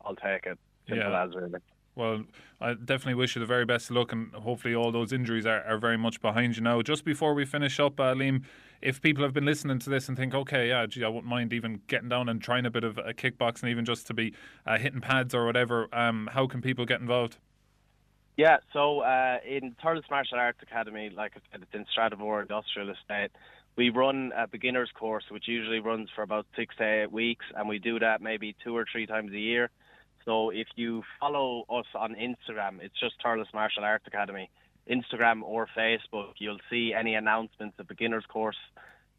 I'll 0.04 0.16
take 0.16 0.46
it. 0.46 0.58
Simple 0.88 1.12
Yeah. 1.12 1.24
as 1.24 1.34
really. 1.34 1.58
Well, 1.94 2.24
I 2.60 2.74
definitely 2.74 3.14
wish 3.14 3.36
you 3.36 3.40
the 3.40 3.46
very 3.46 3.66
best 3.66 3.90
of 3.90 3.96
luck, 3.96 4.12
and 4.12 4.32
hopefully 4.32 4.74
all 4.74 4.90
those 4.90 5.12
injuries 5.12 5.44
are, 5.44 5.62
are 5.64 5.78
very 5.78 5.98
much 5.98 6.22
behind 6.22 6.56
you 6.56 6.62
now. 6.62 6.80
Just 6.80 7.04
before 7.04 7.34
we 7.34 7.44
finish 7.44 7.78
up, 7.78 8.00
uh, 8.00 8.14
Liam, 8.14 8.44
if 8.80 9.02
people 9.02 9.22
have 9.24 9.34
been 9.34 9.44
listening 9.44 9.78
to 9.80 9.90
this 9.90 10.08
and 10.08 10.16
think, 10.16 10.34
okay, 10.34 10.68
yeah, 10.68 10.86
gee, 10.86 11.04
I 11.04 11.08
wouldn't 11.08 11.26
mind 11.26 11.52
even 11.52 11.82
getting 11.88 12.08
down 12.08 12.28
and 12.30 12.40
trying 12.40 12.64
a 12.64 12.70
bit 12.70 12.82
of 12.82 12.96
a 12.98 13.12
kickboxing, 13.12 13.68
even 13.68 13.84
just 13.84 14.06
to 14.06 14.14
be 14.14 14.32
uh, 14.66 14.78
hitting 14.78 15.00
pads 15.02 15.34
or 15.34 15.44
whatever, 15.44 15.88
um, 15.94 16.30
how 16.32 16.46
can 16.46 16.62
people 16.62 16.86
get 16.86 17.00
involved? 17.00 17.36
Yeah, 18.38 18.56
so 18.72 19.00
uh, 19.00 19.38
in 19.46 19.76
Thurles 19.84 20.08
Martial 20.10 20.38
Arts 20.38 20.60
Academy, 20.62 21.10
like 21.14 21.32
I 21.36 21.40
said, 21.52 21.62
it's 21.62 21.74
in 21.74 21.84
Stradavoher 21.94 22.40
Industrial 22.40 22.88
Estate. 22.88 23.30
We 23.76 23.90
run 23.90 24.32
a 24.34 24.46
beginner's 24.46 24.90
course, 24.98 25.24
which 25.30 25.46
usually 25.46 25.80
runs 25.80 26.08
for 26.14 26.22
about 26.22 26.46
six 26.56 26.74
to 26.76 27.02
eight 27.02 27.12
weeks, 27.12 27.44
and 27.54 27.68
we 27.68 27.78
do 27.78 27.98
that 27.98 28.22
maybe 28.22 28.56
two 28.64 28.74
or 28.74 28.86
three 28.90 29.06
times 29.06 29.32
a 29.32 29.38
year. 29.38 29.70
So 30.24 30.50
if 30.50 30.68
you 30.76 31.02
follow 31.20 31.64
us 31.68 31.86
on 31.94 32.14
Instagram, 32.14 32.80
it's 32.80 32.98
just 32.98 33.14
Thurles 33.24 33.52
Martial 33.52 33.84
Arts 33.84 34.06
Academy, 34.06 34.50
Instagram 34.90 35.42
or 35.42 35.68
Facebook, 35.76 36.34
you'll 36.38 36.58
see 36.70 36.92
any 36.92 37.14
announcements 37.14 37.78
of 37.78 37.88
beginner's 37.88 38.26
course 38.26 38.56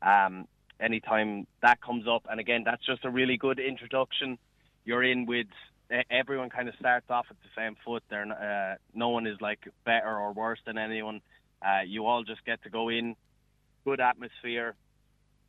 um, 0.02 0.48
anytime 0.80 1.48
that 1.62 1.82
comes 1.82 2.08
up. 2.08 2.26
And 2.30 2.40
again, 2.40 2.64
that's 2.66 2.86
just 2.86 3.06
a 3.06 3.10
really 3.10 3.38
good 3.38 3.60
introduction. 3.60 4.38
You're 4.86 5.04
in 5.04 5.26
with 5.26 5.48
everyone 6.10 6.50
kind 6.50 6.68
of 6.68 6.76
starts 6.80 7.06
off 7.10 7.26
at 7.30 7.38
the 7.44 7.50
same 7.56 7.76
foot. 7.86 8.04
There, 8.10 8.24
uh, 8.24 8.78
no 8.94 9.10
one 9.10 9.28
is 9.28 9.40
like 9.42 9.60
better 9.86 10.18
or 10.18 10.34
worse 10.34 10.60
than 10.66 10.78
anyone. 10.78 11.22
Uh, 11.62 11.82
you 11.86 12.06
all 12.06 12.24
just 12.24 12.44
get 12.46 12.62
to 12.64 12.70
go 12.70 12.90
in, 12.90 13.16
good 13.86 14.02
atmosphere, 14.02 14.76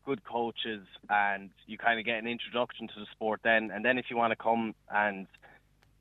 good 0.05 0.23
coaches, 0.25 0.87
and 1.09 1.51
you 1.67 1.79
kind 1.79 1.99
of 1.99 2.05
get 2.05 2.19
an 2.19 2.27
introduction 2.27 2.89
to 2.89 2.95
the 3.01 3.07
sport 3.13 3.41
then. 3.43 3.71
And 3.73 3.85
then 3.85 3.99
if 3.99 4.07
you 4.11 4.17
want 4.17 4.33
to 4.33 4.37
come 4.37 4.75
and 4.93 5.27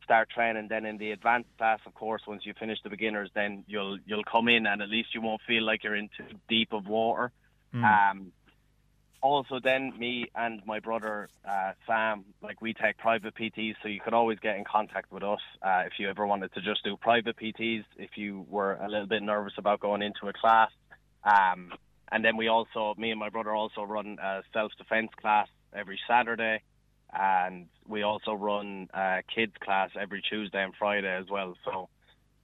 start 0.04 0.30
training, 0.30 0.68
then 0.70 0.86
in 0.86 0.98
the 0.98 1.12
advanced 1.12 1.50
class, 1.58 1.80
of 1.86 1.94
course, 1.94 2.22
once 2.28 2.46
you 2.46 2.54
finish 2.60 2.80
the 2.84 2.90
beginners, 2.90 3.30
then 3.34 3.64
you'll 3.68 3.98
you'll 4.06 4.24
come 4.24 4.48
in, 4.48 4.66
and 4.66 4.82
at 4.82 4.90
least 4.90 5.14
you 5.14 5.22
won't 5.22 5.42
feel 5.48 5.64
like 5.64 5.84
you're 5.84 5.96
into 5.96 6.24
deep 6.50 6.74
of 6.74 6.88
water. 6.88 7.32
Mm. 7.74 7.84
Um, 7.84 8.32
also 9.24 9.58
then 9.64 9.94
me 9.98 10.30
and 10.36 10.62
my 10.66 10.80
brother 10.80 11.30
uh, 11.50 11.72
Sam, 11.88 12.26
like 12.42 12.62
we 12.62 12.74
take 12.74 12.98
private 12.98 13.34
PTs, 13.34 13.76
so 13.82 13.88
you 13.88 14.02
could 14.02 14.14
always 14.14 14.38
get 14.40 14.58
in 14.58 14.66
contact 14.66 15.12
with 15.12 15.24
us 15.24 15.40
uh, 15.62 15.84
if 15.86 15.94
you 15.98 16.10
ever 16.10 16.28
wanted 16.28 16.54
to 16.54 16.62
just 16.62 16.84
do 16.84 16.98
private 16.98 17.38
PTs. 17.38 17.86
If 17.98 18.12
you 18.18 18.46
were 18.50 18.74
a 18.74 18.90
little 18.90 19.08
bit 19.08 19.24
nervous 19.24 19.54
about 19.58 19.80
going 19.80 20.02
into 20.02 20.28
a 20.28 20.34
class, 20.34 20.72
um, 21.24 21.72
and 22.12 22.24
then 22.24 22.36
we 22.36 22.50
also, 22.50 22.94
me 22.98 23.12
and 23.12 23.20
my 23.20 23.30
brother 23.30 23.52
also 23.52 23.84
run 23.84 24.18
a 24.22 24.44
self 24.52 24.74
defense 24.78 25.10
class 25.20 25.48
every 25.74 26.00
Saturday, 26.08 26.62
and 27.18 27.68
we 27.88 28.04
also 28.04 28.34
run 28.34 28.90
a 28.94 29.22
kids 29.34 29.54
class 29.62 29.92
every 30.00 30.22
Tuesday 30.22 30.64
and 30.64 30.74
Friday 30.78 31.16
as 31.16 31.30
well. 31.30 31.56
So. 31.66 31.90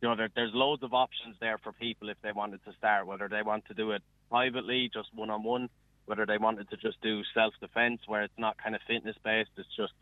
You 0.02 0.08
know, 0.08 0.16
there, 0.16 0.30
there's 0.34 0.52
loads 0.54 0.82
of 0.82 0.94
options 0.94 1.36
there 1.42 1.58
for 1.58 1.74
people 1.74 2.08
if 2.08 2.16
they 2.22 2.32
wanted 2.32 2.64
to 2.64 2.72
start, 2.78 3.06
whether 3.06 3.28
they 3.28 3.42
want 3.42 3.66
to 3.66 3.74
do 3.74 3.92
it 3.92 4.02
privately, 4.30 4.90
just 4.94 5.10
one 5.14 5.30
on 5.30 5.44
one, 5.44 5.70
whether 6.06 6.26
they 6.26 6.38
wanted 6.38 6.70
to 6.70 6.78
just 6.78 7.02
do 7.02 7.22
self 7.34 7.54
defense 7.60 8.02
where 8.08 8.24
it's 8.24 8.38
not 8.38 8.58
kind 8.58 8.76
of 8.76 8.82
fitness 8.88 9.16
based, 9.24 9.50
it's 9.58 9.76
just 9.76 9.94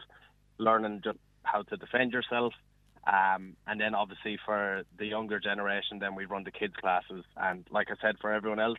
learning 0.57 1.01
just 1.03 1.17
how 1.43 1.63
to 1.63 1.77
defend 1.77 2.11
yourself. 2.13 2.53
Um, 3.07 3.55
and 3.65 3.79
then 3.79 3.95
obviously 3.95 4.37
for 4.45 4.83
the 4.97 5.05
younger 5.05 5.39
generation, 5.39 5.99
then 5.99 6.13
we 6.15 6.25
run 6.25 6.43
the 6.43 6.51
kids 6.51 6.75
classes, 6.79 7.23
and 7.35 7.65
like 7.71 7.87
I 7.89 7.95
said, 8.01 8.17
for 8.19 8.31
everyone 8.31 8.59
else, 8.59 8.77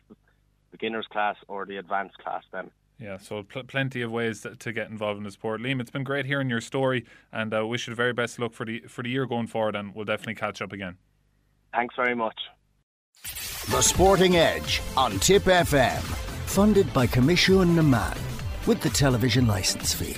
beginners 0.71 1.07
class 1.11 1.35
or 1.47 1.65
the 1.65 1.77
advanced 1.77 2.17
class 2.19 2.43
then. 2.51 2.71
Yeah, 2.99 3.17
so 3.17 3.43
pl- 3.43 3.63
plenty 3.63 4.01
of 4.01 4.11
ways 4.11 4.45
to 4.59 4.73
get 4.73 4.89
involved 4.89 5.17
in 5.17 5.23
the 5.23 5.31
sport. 5.31 5.61
Liam, 5.61 5.79
it's 5.79 5.89
been 5.89 6.03
great 6.03 6.25
hearing 6.25 6.49
your 6.49 6.59
story, 6.59 7.05
and 7.31 7.53
uh, 7.53 7.65
wish 7.65 7.87
you 7.87 7.91
the 7.91 7.95
very 7.95 8.11
best 8.13 8.39
luck 8.39 8.53
for 8.53 8.65
the 8.65 8.81
for 8.87 9.03
the 9.03 9.09
year 9.09 9.25
going 9.25 9.47
forward, 9.47 9.75
and 9.75 9.95
we'll 9.95 10.05
definitely 10.05 10.35
catch 10.35 10.61
up 10.61 10.73
again. 10.73 10.97
Thanks 11.73 11.95
very 11.95 12.15
much. 12.15 12.37
The 13.71 13.81
Sporting 13.81 14.35
Edge 14.35 14.81
on 14.97 15.19
Tip 15.19 15.43
FM 15.43 16.01
funded 16.45 16.91
by 16.93 17.07
Coimisiún 17.07 17.75
na 17.75 17.83
Meán, 17.83 18.17
with 18.67 18.81
the 18.81 18.89
television 18.89 19.47
licence 19.47 19.93
fee. 19.93 20.15